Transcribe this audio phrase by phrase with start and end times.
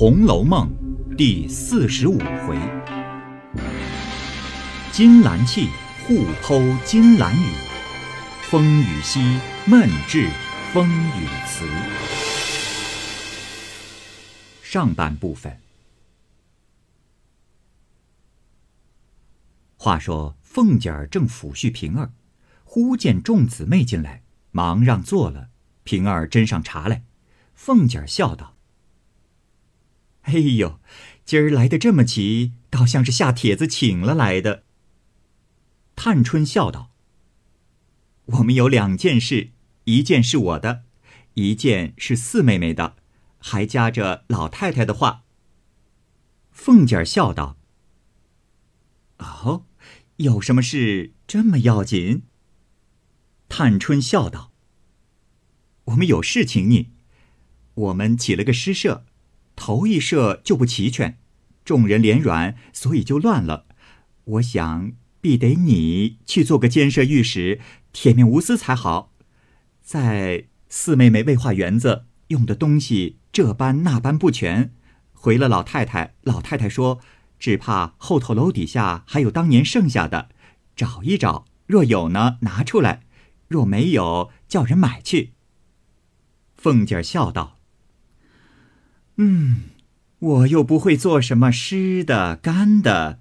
[0.00, 0.70] 红楼梦》
[1.16, 2.16] 第四十五
[2.46, 2.56] 回：
[4.92, 5.70] 金兰气
[6.06, 7.50] 互剖金兰语，
[8.42, 9.18] 风雨夕
[9.66, 10.30] 闷至
[10.72, 11.66] 风雨词。
[14.62, 15.60] 上半部分。
[19.76, 22.12] 话说凤姐儿正抚恤平儿，
[22.62, 24.22] 忽见众姊妹进来，
[24.52, 25.48] 忙让坐了。
[25.82, 27.02] 平儿斟上茶来，
[27.56, 28.54] 凤姐儿笑道。
[30.28, 30.78] 哎呦，
[31.24, 34.64] 今儿来的这么急，倒像是下帖子请了来的。
[35.96, 36.90] 探春笑道
[38.36, 39.52] ：“我们有两件事，
[39.84, 40.82] 一件是我的，
[41.32, 42.96] 一件是四妹妹的，
[43.38, 45.24] 还夹着老太太的话。”
[46.52, 47.56] 凤姐儿笑道
[49.16, 49.64] ：“哦，
[50.16, 52.24] 有什么事这么要紧？”
[53.48, 54.52] 探春笑道
[55.86, 56.90] ：“我们有事请你，
[57.72, 59.06] 我们起了个诗社。”
[59.58, 61.18] 头一社就不齐全，
[61.64, 63.66] 众人连软，所以就乱了。
[64.24, 67.60] 我想必得你去做个监舍御史，
[67.92, 69.12] 铁面无私才好。
[69.82, 74.72] 在四妹妹未画园子，用的东西这般那般不全，
[75.12, 77.00] 回了老太太，老太太说，
[77.38, 80.28] 只怕后头楼底下还有当年剩下的，
[80.76, 83.00] 找一找，若有呢，拿出来；
[83.48, 85.32] 若没有，叫人买去。
[86.56, 87.57] 凤姐笑道。
[89.20, 89.62] 嗯，
[90.20, 93.18] 我又不会做什么湿的、干的，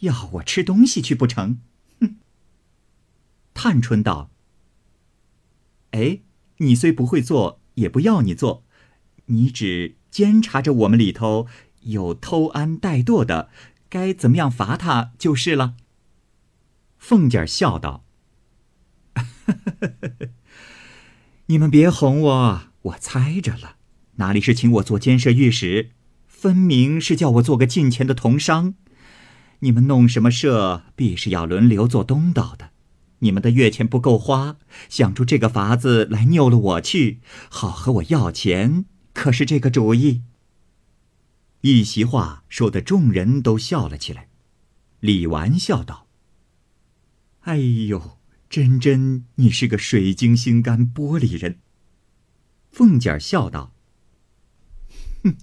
[0.00, 1.60] 要我吃东西去不成？
[2.00, 2.16] 哼！
[3.54, 4.32] 探春道
[5.92, 6.22] ：“哎，
[6.56, 8.64] 你虽不会做，也不要你做，
[9.26, 11.46] 你只监察着我们里头
[11.82, 13.48] 有偷安怠惰的，
[13.88, 15.76] 该怎么样罚他就是了。”
[16.98, 18.04] 凤姐笑道
[21.46, 23.76] ：“你们别哄我，我猜着了。”
[24.18, 25.90] 哪里是请我做监舍御史，
[26.26, 28.74] 分明是叫我做个近前的同商。
[29.60, 32.70] 你们弄什么社，必是要轮流做东道的。
[33.20, 34.56] 你们的月钱不够花，
[34.88, 40.22] 想出这个法子来拗了我去，好和我要钱，可是这个主意。
[41.60, 44.28] 一席话说的众人都笑了起来。
[44.98, 46.08] 李纨笑道
[47.42, 48.18] ：“哎呦，
[48.50, 51.58] 真真你是个水晶心肝玻璃人。”
[52.72, 53.74] 凤姐笑道。
[55.24, 55.36] 哼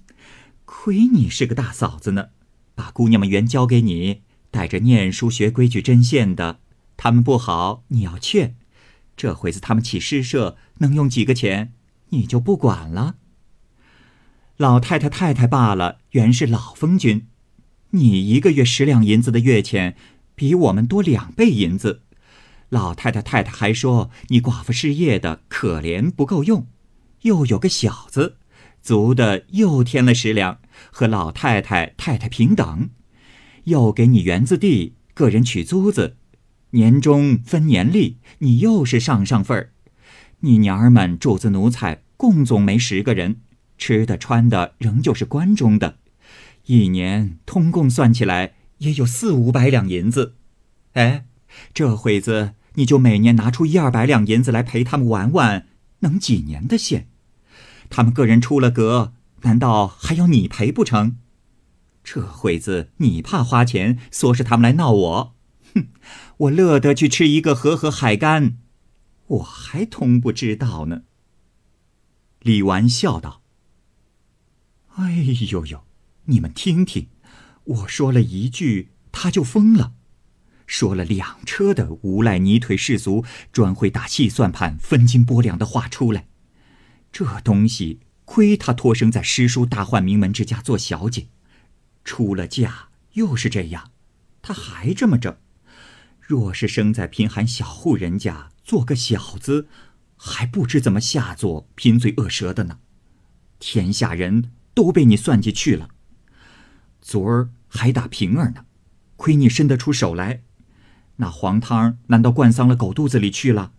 [0.64, 2.28] 亏你是个大嫂子呢，
[2.74, 6.60] 把姑娘们原交给你，带着念书学规矩针线的，
[6.96, 8.56] 他们不好，你要劝。
[9.16, 11.72] 这回子他们起诗社，能用几个钱，
[12.10, 13.16] 你就不管了。
[14.56, 17.26] 老太太太太罢了，原是老封君，
[17.90, 19.96] 你一个月十两银子的月钱，
[20.34, 22.02] 比我们多两倍银子。
[22.70, 26.66] 老太太太太还说你寡妇失业的可怜不够用，
[27.22, 28.38] 又有个小子。
[28.86, 30.60] 足的又添了十两，
[30.92, 32.88] 和老太太太太平等，
[33.64, 36.16] 又给你园子地，个人取租子，
[36.70, 39.72] 年终分年例，你又是上上份儿。
[40.38, 43.40] 你娘儿们主子奴才共总没十个人，
[43.76, 45.98] 吃的穿的仍旧是关中的，
[46.66, 50.36] 一年通共算起来也有四五百两银子。
[50.92, 51.24] 哎，
[51.74, 55.66] 这会子你就每年拿出一二百两银子来陪他们玩玩，
[56.00, 57.08] 能几年的线？
[57.90, 61.16] 他们个人出了格，难道还要你赔不成？
[62.04, 65.34] 这会子你怕花钱，唆使他们来闹我？
[65.74, 65.88] 哼！
[66.38, 68.58] 我乐得去吃一个河河海干，
[69.26, 71.02] 我还通不知道呢。
[72.40, 73.42] 李纨笑道
[74.94, 75.84] ：“哎呦呦，
[76.26, 77.08] 你们听听，
[77.64, 79.94] 我说了一句，他就疯了；
[80.66, 86.28] 说了两车的无赖泥腿士卒，专会打细算盘、分斤拨两的话出来。”
[87.18, 91.28] 这东西亏他托生在诗书大宦名门之家做小姐，
[92.04, 93.90] 出了嫁又是这样，
[94.42, 95.40] 他还这么着。
[96.20, 99.66] 若是生在贫寒小户人家做个小子，
[100.14, 102.80] 还不知怎么下作贫嘴恶舌的呢。
[103.58, 105.88] 天下人都被你算计去了。
[107.00, 108.66] 昨儿还打平儿呢，
[109.16, 110.42] 亏你伸得出手来。
[111.16, 113.72] 那黄汤难道灌脏了狗肚子里去了？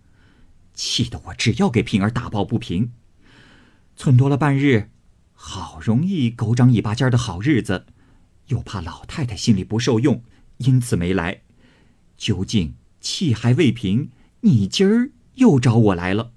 [0.74, 2.94] 气得我只要给平儿打抱不平。
[3.98, 4.92] 寸多了半日，
[5.34, 7.88] 好容易狗长尾巴尖的好日子，
[8.46, 10.24] 又怕老太太心里不受用，
[10.58, 11.42] 因此没来。
[12.16, 14.12] 究竟气还未平，
[14.42, 16.32] 你今儿又找我来了，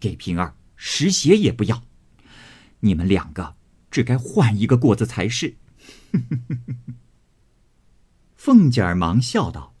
[0.00, 1.84] 给平儿拾鞋也不要。
[2.80, 3.54] 你们两个
[3.88, 5.56] 只该换一个过子才是。
[8.34, 9.74] 凤姐儿忙笑道：“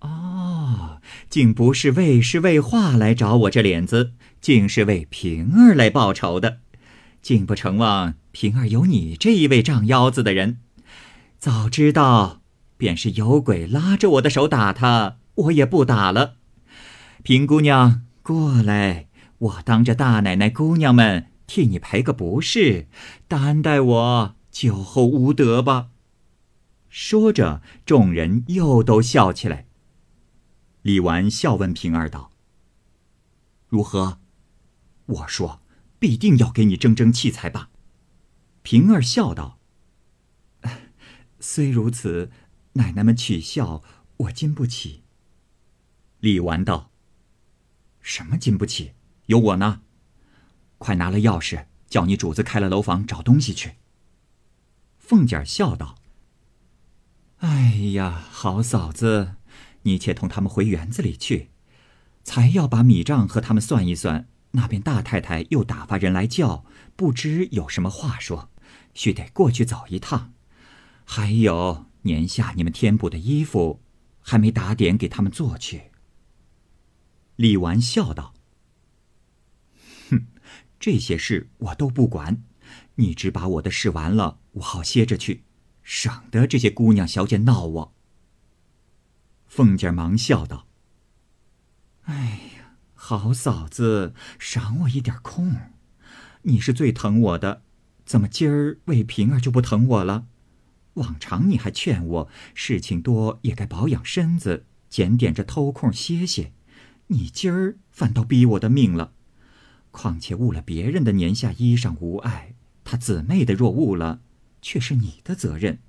[0.00, 1.00] 哦，
[1.30, 4.12] 竟不是为诗为画来找我这脸子。”
[4.44, 6.58] 竟是为平儿来报仇的，
[7.22, 10.58] 竟不成望平儿有你这一位仗腰子的人。
[11.38, 12.42] 早知道，
[12.76, 16.34] 便是有鬼拉着我的手打他，我也不打了。
[17.22, 19.08] 平姑娘，过来，
[19.38, 22.86] 我当着大奶奶、姑娘们替你赔个不是，
[23.26, 25.88] 担待我酒后无德吧。
[26.90, 29.64] 说着，众人又都笑起来。
[30.82, 32.30] 李纨笑问平儿道
[33.70, 34.18] ：“如何？”
[35.06, 35.60] 我说
[35.98, 37.70] ：“必定要给你争争气才罢。”
[38.62, 39.58] 平儿笑道
[41.38, 42.30] ：“虽如此，
[42.74, 43.82] 奶奶们取笑
[44.16, 45.02] 我经不起。”
[46.20, 46.90] 李纨道
[48.00, 48.92] ：“什么经不起？
[49.26, 49.82] 有我呢。
[50.78, 53.74] 快拿了钥匙，叫你主子开了楼房找东西去。”
[54.98, 55.98] 凤姐笑道。
[57.38, 59.36] 哎呀，好嫂子，
[59.82, 61.50] 你且同他们回园子里去，
[62.22, 64.28] 才要把米账和他们算一算。
[64.56, 66.64] 那边大太太又打发人来叫，
[66.96, 68.50] 不知有什么话说，
[68.94, 70.32] 须得过去走一趟。
[71.04, 73.80] 还有年下你们添补的衣服，
[74.20, 75.90] 还没打点给他们做去。
[77.36, 78.32] 李纨笑道
[80.10, 80.26] ：“哼，
[80.78, 82.44] 这些事我都不管，
[82.94, 85.42] 你只把我的事完了，我好歇着去。”
[85.82, 87.94] 省得这些姑娘小姐闹我。
[89.46, 90.66] 凤姐忙笑道
[92.06, 92.53] ：“哎，
[93.06, 95.56] 好嫂子，赏我一点空。
[96.44, 97.60] 你是最疼我的，
[98.06, 100.24] 怎么今儿为平儿就不疼我了？
[100.94, 106.54] 往常你还劝我事情多也该保养身子，检点着偷空歇歇。
[107.08, 109.12] 你今儿反倒逼我的命了。
[109.90, 112.54] 况且误了别人的年下衣裳无碍，
[112.84, 114.22] 他姊妹的若误了。”
[114.62, 115.80] 却是你的责任，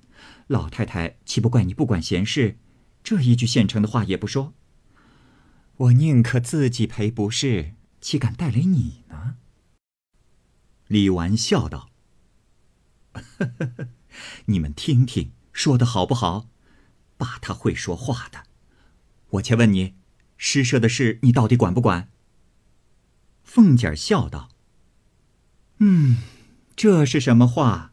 [0.48, 2.58] 老太太岂不怪你不管闲事？
[3.02, 4.52] 这一句现成的话也不说。
[5.78, 9.36] 我宁可自己赔不是，岂敢带来你呢？
[10.86, 11.90] 李纨笑道
[14.46, 16.48] ：“你们听听，说的好不好？
[17.18, 18.44] 把他会说话的。
[19.30, 19.94] 我且问你，
[20.38, 22.08] 诗社的事你到底管不管？”
[23.44, 24.48] 凤姐笑道
[25.78, 26.16] ：“嗯，
[26.74, 27.92] 这是什么话？”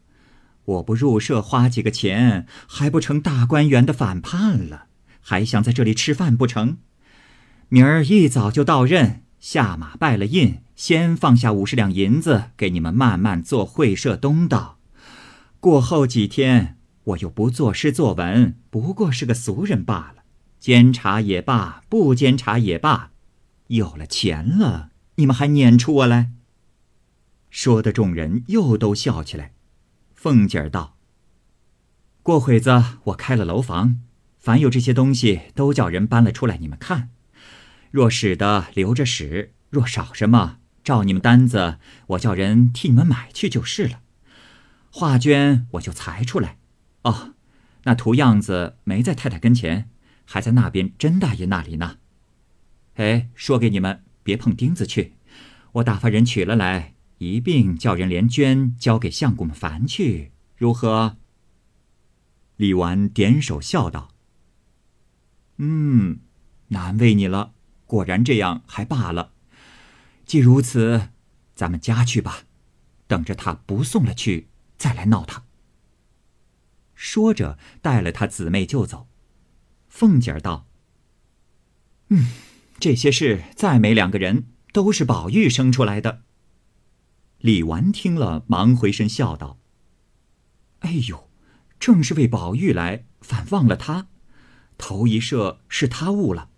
[0.66, 4.88] 我不入社花几个钱，还不成大观园的反叛了？
[5.20, 6.78] 还想在这里吃饭不成？
[7.70, 14.80] 明儿一早就到任，下马拜了印，先放下五十两银子给你们慢慢做会社东道。
[15.60, 20.24] 过后几天，我又不作诗作文，不过是个俗人罢了。
[20.60, 23.12] 监察也罢，不监察也罢，
[23.68, 26.32] 有了钱了，你们还撵出我来？
[27.50, 29.54] 说的众人又都笑起来。
[30.14, 30.96] 凤姐儿道
[32.24, 34.00] ：“过会子我开了楼房，
[34.38, 37.10] 凡有这些东西都叫人搬了出来，你们看。
[37.94, 44.02] 若使的留着使，若少什么，照你们单子，我叫人替你们买去就是了。
[44.90, 46.58] 画绢我就裁出来。
[47.04, 47.36] 哦，
[47.84, 49.92] 那图样子没在太太跟前，
[50.26, 52.00] 还在那边甄大爷那里呢。
[52.96, 55.14] 哎，说给你们，别碰钉子去，
[55.74, 61.16] 我打发人取了来。”一并叫人连绢交给相公们烦去，如何？
[62.58, 64.10] 李纨点手笑道
[65.58, 66.20] ：“嗯，
[66.70, 67.54] 难为你了。
[67.94, 69.34] 果然这样还罢了。
[70.26, 71.10] 既如此，
[71.54, 72.46] 咱们家去吧，
[73.06, 74.48] 等着他不送了去，
[74.80, 75.44] 再来闹他。”
[76.96, 79.08] 说着，带了他姊妹就走。
[79.88, 80.66] 凤姐儿道
[82.10, 82.32] ：“嗯，
[82.80, 86.24] 这些事再没两个人，都是宝玉生出来的。”
[87.38, 89.60] 李纨听了，忙回身笑道
[90.80, 91.30] ：“哎呦，
[91.80, 94.08] 正是为宝玉来，反忘了他。
[94.80, 96.50] 头一射是他误了。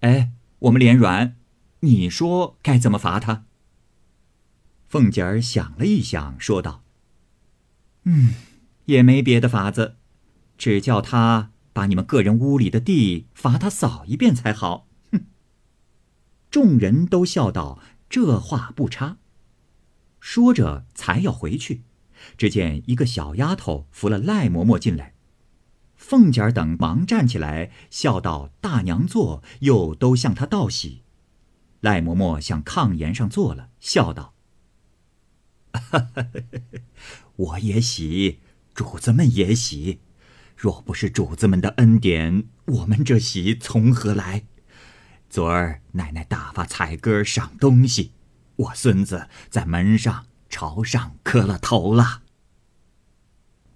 [0.00, 1.36] 哎，我们连软，
[1.80, 3.44] 你说该怎么罚他？”
[4.88, 6.82] 凤姐儿想了一想，说道
[8.04, 8.34] ：“嗯，
[8.86, 9.96] 也没别的法子，
[10.58, 15.20] 只叫他把你们个人屋里的地罚他扫一遍才好。”哼！
[16.50, 17.78] 众人都笑道
[18.10, 19.18] ：“这话不差。”
[20.18, 21.82] 说着，才要回去，
[22.36, 25.09] 只见一个小丫头扶了赖嬷嬷进来，
[26.00, 31.02] 凤姐儿等忙站起来，笑道：“大娘坐，又都向她道喜。”
[31.80, 34.32] 赖嬷嬷向炕沿上坐了，笑道
[37.36, 38.40] ：“我也喜，
[38.74, 40.00] 主子们也喜。
[40.56, 44.44] 若不是主子们的恩典，我们这喜从何来？
[45.28, 48.12] 昨儿奶奶大发彩歌赏东西。”
[48.56, 52.22] 我孙子在门上朝上磕了头了。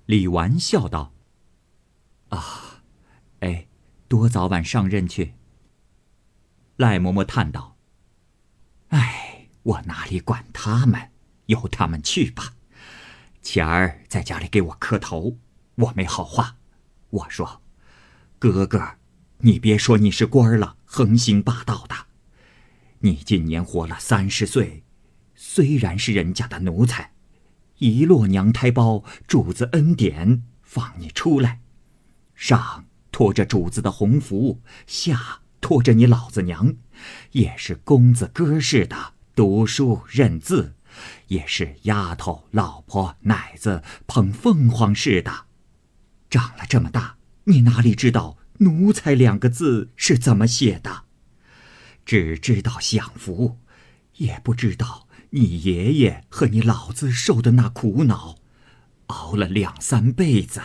[0.04, 1.13] 李纨笑道
[2.34, 2.82] ：“啊，
[3.40, 3.66] 哎，
[4.08, 5.34] 多早晚上任去。”
[6.76, 7.76] 赖嬷嬷叹道
[8.88, 11.10] ：“哎，我哪里管他们？
[11.46, 12.54] 由他们去吧。
[13.42, 15.38] 前儿在家里给我磕头，
[15.74, 16.56] 我没好话。
[17.10, 17.62] 我说
[18.40, 18.96] ：“哥哥，
[19.38, 21.94] 你别说你是官了，横行霸道的。
[23.00, 24.82] 你今年活了三十岁，
[25.34, 27.12] 虽然是人家的奴才，
[27.76, 31.60] 一落娘胎包，主子恩典放你出来，
[32.34, 36.74] 上拖着主子的红福，下拖着你老子娘，
[37.32, 40.74] 也是公子哥似的读书认字，
[41.28, 45.46] 也是丫头、老婆、奶子捧凤凰似的。”
[46.28, 51.04] 长了这么大，你哪里知道“奴才”两个字是怎么写的？
[52.04, 53.58] 只知道享福，
[54.16, 58.36] 也不知道你爷爷和你老子受的那苦恼，
[59.06, 60.60] 熬了两三辈子，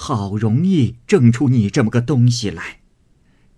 [0.00, 2.80] 好容易挣出你这么个东西来。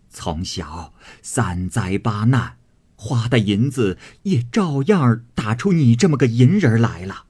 [0.08, 2.56] 从小三灾八难，
[2.96, 7.26] 花的银子也照样打出你这么个银人来了。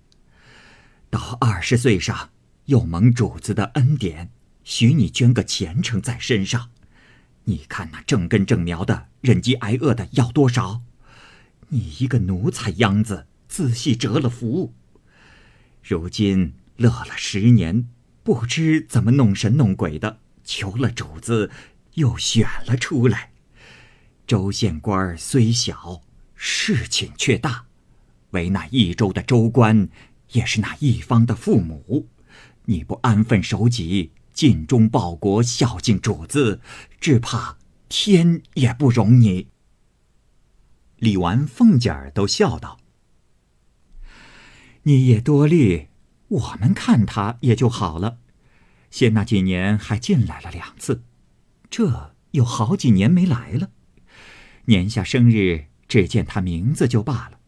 [1.10, 2.30] 到二十岁上。
[2.66, 4.30] 又蒙主子的恩典，
[4.62, 6.70] 许你捐个前程在身上。
[7.46, 10.82] 你看那正根正苗的忍饥挨饿的要多少？
[11.70, 14.72] 你一个奴才秧子，仔细折了福。
[15.82, 17.88] 如今乐了十年，
[18.32, 21.50] 不知怎么弄神弄鬼的，求了主子，
[21.94, 23.32] 又选了出来。
[24.24, 26.02] 州县官虽小，
[26.36, 27.64] 事情却大，
[28.30, 29.88] 为那一州的州官，
[30.30, 32.06] 也是那一方的父母。
[32.66, 36.60] 你不安分守己，尽忠报国，孝敬主子，
[37.00, 37.58] 只怕
[37.88, 39.48] 天也不容你。
[40.98, 42.78] 李纨、凤姐儿都笑道
[44.84, 45.88] ：“你也多虑，
[46.28, 48.18] 我们看他也就好了。
[48.90, 51.04] 先那几年还进来了两次，
[51.70, 53.70] 这有好几年没来了。
[54.66, 57.38] 年下生日只见他名字就罢了，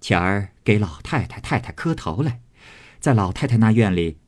[0.00, 2.40] 前儿给老太太、太太磕头来，
[3.00, 4.18] 在老太太那院里。”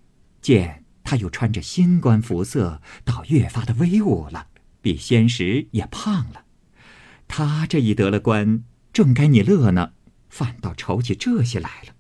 [0.42, 4.46] 见他又穿着新官服色，倒越发的威武了，
[4.80, 6.44] 比先时也胖了。
[7.26, 9.94] 他这一得了官，正该你乐呢，
[10.28, 11.94] 反倒愁起这些来了。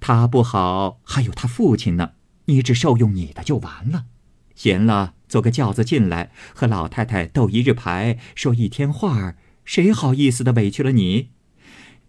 [0.00, 2.12] 他不好，还有他父亲呢，
[2.52, 4.06] 你只受用你的就完了。
[4.54, 11.30] 闲了，坐个轿子进来，和老太太斗一日牌，说一天话儿，谁好意思的委屈了你？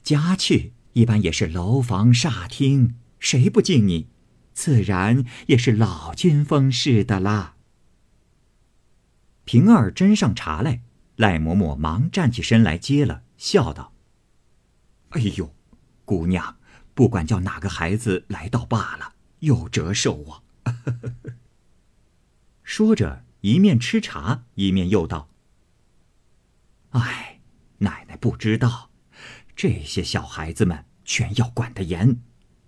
[0.04, 4.10] 家去一般也是楼房煞厅，谁不敬你？
[4.54, 7.56] 自然也是老君风似的啦。
[9.46, 10.82] 平儿斟上茶来，
[11.16, 13.94] 赖嬷嬷忙站起身来接了，笑道
[15.12, 15.56] ：“哎呦，
[16.06, 16.58] 姑娘，
[16.94, 20.44] 不管叫哪个孩子来到罢了，有折寿啊。
[22.64, 25.30] ”说着，一面吃茶，一面又道
[26.92, 27.42] ：“哎，
[27.80, 28.90] 奶奶不知道，
[29.56, 32.22] 这些小孩子们全要管得严。”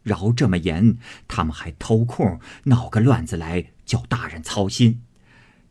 [0.03, 5.01] 饶这么严，他们还偷空闹个乱子来，叫大人操心。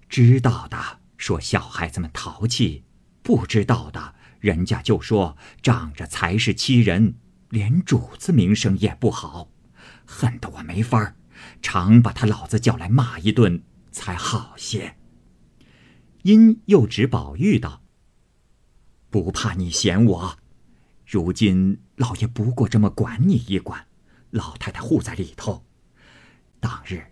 [0.08, 2.82] 知道的说小孩子们淘气，
[3.22, 7.14] 不知道的人家就说仗着才是欺人，
[7.50, 9.50] 连主子名声也不好，
[10.06, 11.16] 恨得我没法儿，
[11.62, 14.96] 常把他老子叫来骂一顿才好些。
[16.22, 17.82] 因又指宝玉道
[19.10, 20.38] ：“不怕你嫌我，
[21.06, 23.86] 如今老爷不过这么管你一管。”
[24.30, 25.64] 老太太护在里头，
[26.58, 27.04] 当日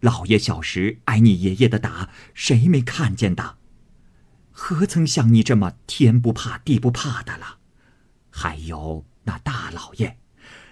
[0.00, 3.58] 老爷小时挨你爷爷的打，谁没看见的？
[4.50, 7.58] 何曾像你这么天不怕地不怕的了？
[8.30, 10.18] 还有那大老爷，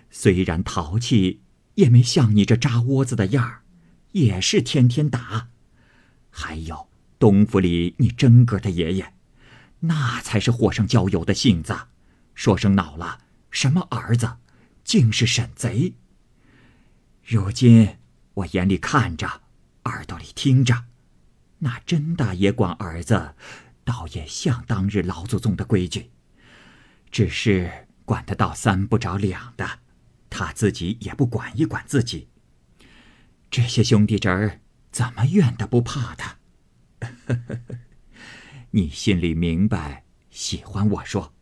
[0.09, 1.43] 虽然淘气，
[1.79, 3.63] 也没像你这扎窝子的样儿，
[4.11, 5.49] 也是天天打。
[6.29, 6.89] 还有
[7.21, 9.13] 东府里你真格的爷爷，
[9.81, 11.77] 那才是火上浇油的性子，
[12.35, 13.21] 说声恼了，
[13.53, 14.39] 什么儿子？
[14.83, 15.95] 竟是沈贼。
[17.25, 17.99] 如今
[18.35, 19.43] 我眼里看着，
[19.85, 20.87] 耳朵里听着，
[21.59, 23.37] 那甄大爷管儿子，
[23.85, 26.11] 倒也像当日老祖宗的规矩，
[27.13, 29.79] 只是管得到三不着两的，
[30.31, 32.29] 他自己也不管一管自己。
[33.51, 36.39] 这些兄弟侄儿怎么怨的不怕他？
[38.73, 41.33] 你心里明白，喜欢我说；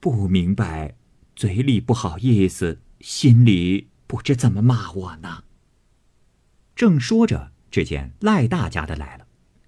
[0.00, 0.96] 不明白，
[1.36, 2.80] 嘴里不好意思。
[3.00, 5.44] 心里不知怎么骂我呢。
[6.74, 9.26] 正说着，只见赖大家的来了，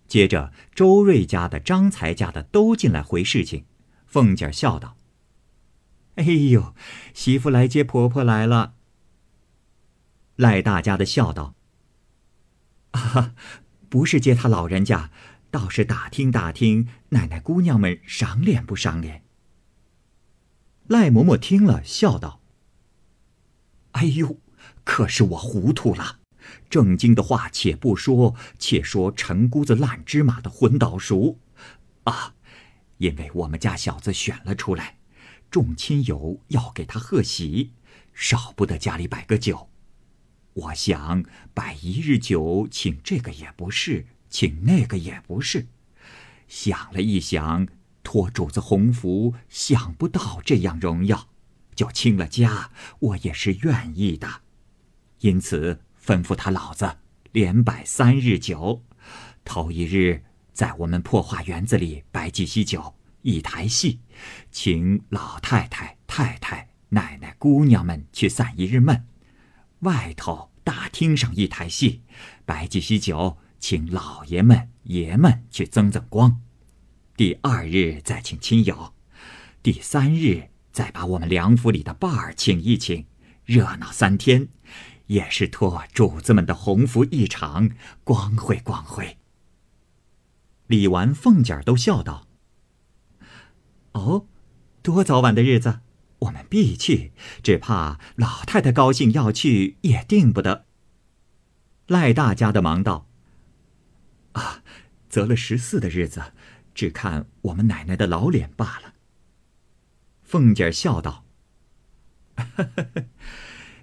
[0.08, 3.66] 接着周瑞家的、张才家的都进来回事情。
[4.06, 4.96] 凤姐笑道
[6.16, 6.74] ：“哎呦，
[7.14, 8.74] 媳妇来接婆婆来了。”
[10.36, 11.54] 赖大家的笑道
[12.92, 13.34] ：“啊，
[13.88, 15.10] 不是接他老人家，
[15.50, 19.22] 倒是打听打听奶奶姑娘们赏脸不赏脸。”
[20.88, 22.40] 赖嬷嬷听了，笑道。
[23.92, 24.38] 哎呦，
[24.84, 26.20] 可是我糊涂了。
[26.70, 31.38] 正经的话且不说，且说陈姑子烂芝麻的昏倒熟，
[32.04, 32.34] 啊，
[32.96, 34.99] 因为我们家小子选了出来，
[35.50, 37.72] 众亲友要给他贺喜，
[38.14, 39.68] 少不得家里摆个酒。
[40.54, 45.66] 我想摆一日酒，请这个也不是，请那个也不是。
[46.46, 47.66] 想了一想，
[48.02, 51.28] 托主子洪福，想不到这样荣耀，
[51.74, 54.42] 就清了家，我也是愿意的。
[55.20, 55.82] 因此。
[56.02, 56.96] 吩咐他老子
[57.30, 58.82] 连摆三日酒，
[59.44, 64.00] 头一日在我们破化园子里摆几席酒，一台戏，
[64.50, 69.04] 请老太太、太太、奶奶、姑娘们去散一日闷；
[69.80, 72.02] 外头大厅上一台戏，
[72.44, 76.40] 摆几席酒，请老爷们、爷们去增增光。
[77.16, 78.94] 第二日再请亲友，
[79.62, 83.06] 第三日再把我们梁府里的伴儿请一请，
[83.44, 84.48] 热闹三天。
[85.06, 87.68] 也是托主子们的鸿福一场，
[88.04, 89.18] 光辉光辉。
[90.68, 92.28] 李纨、凤姐儿都笑道
[93.92, 94.26] ：“哦，
[94.82, 95.80] 多早晚的日子，
[96.20, 100.66] 我们必去，只怕老太太高兴要去，也定不得。”
[101.88, 103.08] 赖大家的忙道
[104.32, 104.62] ：“啊，
[105.08, 106.32] 择了十四的日子，
[106.74, 108.94] 只看我们奶奶的老脸罢了。”
[110.22, 111.24] 凤姐儿笑道
[112.36, 113.04] ：“呵呵呵。”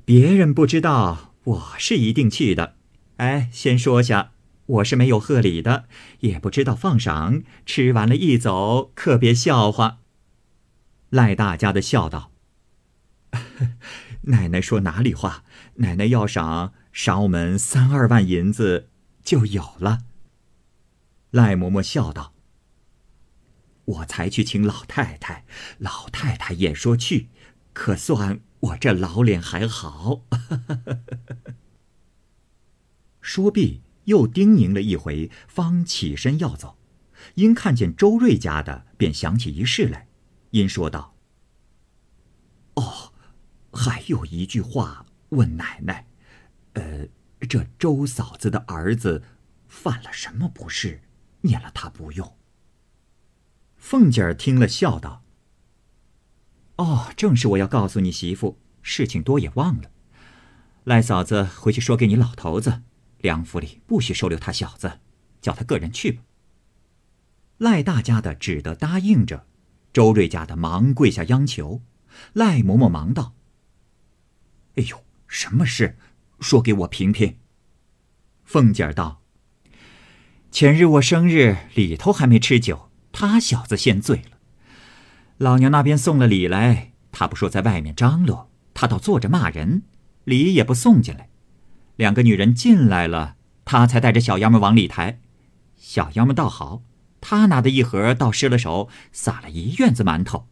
[0.05, 2.77] 别人不知道，我是一定去的。
[3.17, 4.31] 哎，先说下，
[4.67, 5.87] 我是没有贺礼的，
[6.19, 7.41] 也不知道放赏。
[7.65, 9.99] 吃完了一走，可别笑话。
[11.09, 12.31] 赖大家的笑道
[14.23, 15.43] ：“奶奶说哪里话？
[15.75, 18.89] 奶奶要赏，赏我们三二万银子
[19.23, 19.99] 就有了。”
[21.31, 22.33] 赖嬷嬷笑道
[23.85, 25.45] ：“我才去请老太太，
[25.77, 27.29] 老太太也说去，
[27.73, 30.23] 可算。”我这老脸还好。
[33.21, 36.77] 说毕，又叮咛了一回，方起身要走。
[37.35, 40.07] 因看见周瑞家的，便想起一事来，
[40.51, 41.15] 因说道
[42.75, 43.13] ：“哦，
[43.71, 46.07] 还有一句话问奶奶，
[46.73, 47.07] 呃，
[47.49, 49.23] 这周嫂子的儿子
[49.67, 51.01] 犯了什么不是？
[51.41, 52.37] 念了他不用。”
[53.77, 55.23] 凤姐儿听了，笑道。
[56.77, 59.91] 哦，正是我要告诉你媳妇，事情多也忘了。
[60.83, 62.83] 赖嫂子回去说给你老头子，
[63.19, 64.99] 梁府里不许收留他小子，
[65.41, 66.23] 叫他个人去吧。
[67.57, 69.47] 赖大家的只得答应着，
[69.91, 71.81] 周瑞家的忙跪下央求。
[72.33, 73.33] 赖嬷嬷忙道
[74.77, 75.97] ：“哎呦，什么事？
[76.39, 77.37] 说给我评评。”
[78.45, 79.21] 凤姐儿道
[80.51, 84.37] ：“前日我生日里头还没吃酒，他小子先醉了。”
[85.37, 89.83] 老娘那边送了礼来，他不说在外面张罗，他倒坐着骂人，
[90.23, 91.29] 礼也不送进来。
[91.97, 95.19] 两个女人进来了，他才带着小丫们往里抬。
[95.75, 96.81] 小丫们倒好，
[97.21, 100.47] 他拿的一盒倒失了手，撒了一院子馒头。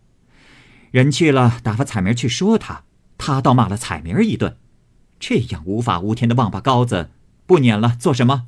[0.92, 2.84] 人去了，打发彩明去说他，
[3.18, 4.58] 他倒骂了彩明一顿。
[5.20, 7.12] 这样无法无天的王八羔子，
[7.46, 8.48] 不撵了做什么？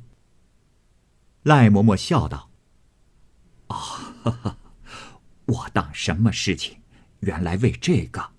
[1.42, 2.50] 赖嬷嬷笑道
[3.68, 4.56] ：“哦，”
[5.46, 6.78] 我当什么事情？
[7.20, 8.30] 原来为这个。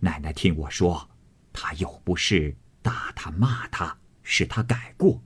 [0.00, 1.10] 奶奶听我说，
[1.52, 5.22] 他又不是，打他骂他，使他改过，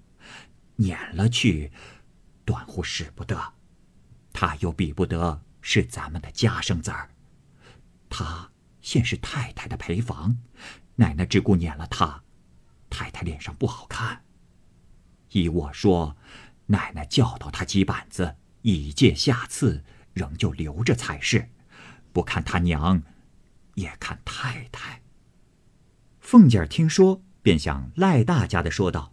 [0.76, 1.72] 撵了去，
[2.44, 3.54] 断乎使不得。
[4.32, 7.10] 他又比不得是咱们的家生子儿。
[8.08, 10.36] 他现是太太的陪房，
[10.96, 12.22] 奶奶只顾撵了他，
[12.90, 14.24] 太太脸上不好看。
[15.30, 16.16] 依我说，
[16.66, 19.84] 奶奶教导他几板子，以戒下次。
[20.14, 21.50] 仍旧留着才是，
[22.12, 23.02] 不看他娘，
[23.74, 25.02] 也看太太。
[26.20, 29.12] 凤姐儿听说，便向赖大家的说道：“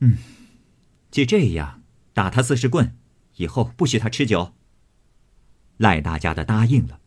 [0.00, 0.18] 嗯，
[1.12, 1.80] 既这样，
[2.12, 2.96] 打他四十棍，
[3.36, 4.52] 以后不许他吃酒。”
[5.78, 6.98] 赖大家的答应了。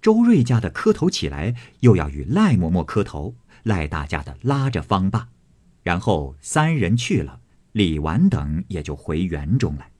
[0.00, 3.34] 周瑞家的磕头起来，又要与赖嬷嬷磕头。
[3.64, 5.28] 赖大家的拉着方爸，
[5.82, 7.40] 然后三人去了，
[7.72, 9.90] 李纨等也就回园中来。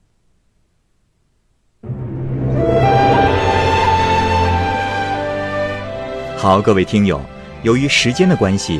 [6.37, 7.19] 好，各位听友，
[7.63, 8.79] 由于时间的关系，